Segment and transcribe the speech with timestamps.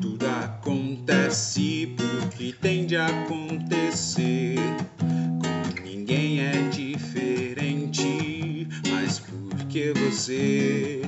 [0.00, 4.56] Tudo acontece porque tem de acontecer.
[4.98, 11.01] Com ninguém é diferente, mas porque você.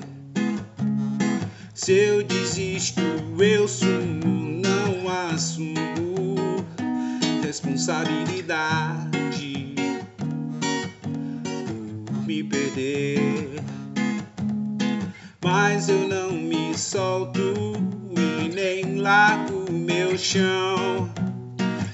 [1.85, 3.03] Se eu desisto,
[3.39, 6.65] eu sumo, não assumo
[7.43, 9.75] responsabilidade
[12.07, 13.63] por me perder.
[15.45, 17.53] Mas eu não me solto
[18.17, 21.13] e nem largo meu chão.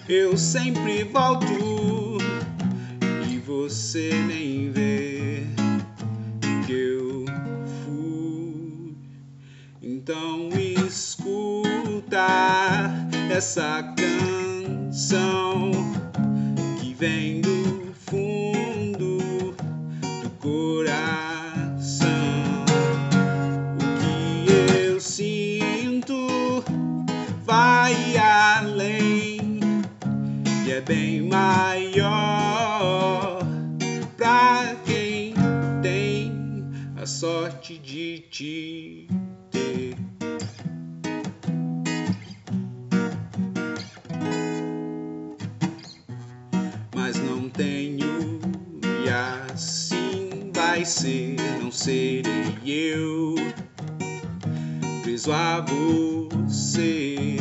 [0.08, 1.89] Eu sempre volto
[10.10, 10.50] Então
[10.88, 12.26] escuta
[13.32, 15.70] essa canção
[16.80, 19.54] que vem do fundo
[20.20, 22.08] do coração.
[23.76, 24.52] O que
[24.84, 26.64] eu sinto
[27.44, 29.60] vai além
[30.66, 32.58] e é bem maior
[34.16, 35.34] pra quem
[35.80, 36.64] tem
[37.00, 39.06] a sorte de te
[46.94, 48.40] Mas não tenho
[49.04, 52.30] e assim vai ser, não serei
[52.64, 53.34] eu
[55.20, 57.36] preso a você.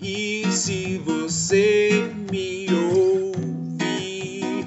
[0.00, 4.66] E se você me ouvir,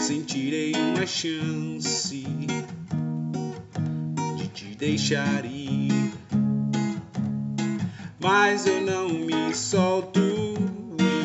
[0.00, 2.35] sentirei uma chance
[4.76, 6.12] deixar ir.
[8.20, 10.20] Mas eu não me solto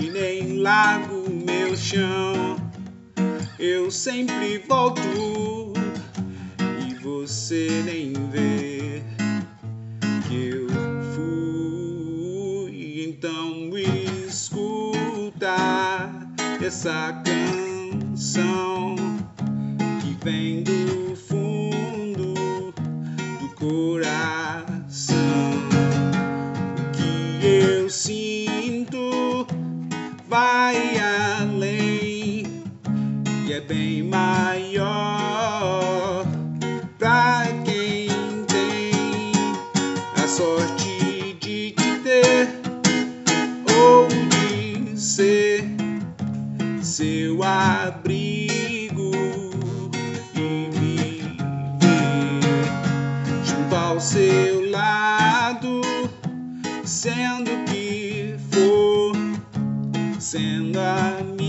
[0.02, 2.58] e nem largo meu chão.
[3.60, 5.02] Eu sempre volto
[6.88, 9.04] e você nem vê
[10.28, 10.68] que eu
[11.14, 12.72] fui.
[13.08, 15.56] Então escuta
[16.64, 18.96] essa canção
[20.02, 20.81] que vem do
[27.92, 29.46] sinto
[30.30, 30.98] vai
[31.42, 32.46] além
[33.46, 35.46] e é bem maior
[36.98, 38.08] pra quem
[38.48, 39.34] tem
[40.24, 42.48] a sorte de te ter
[43.78, 45.66] ou de ser
[46.82, 48.21] seu abrigo
[56.92, 59.16] sendo que for,
[60.20, 61.41] sendo amigo,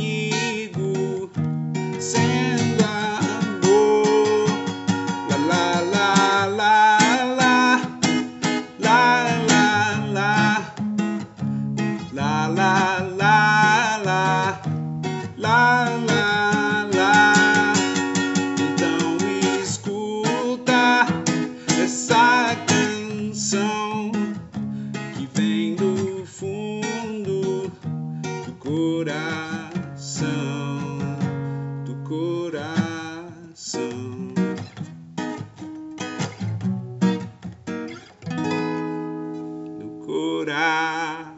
[40.12, 41.32] coração.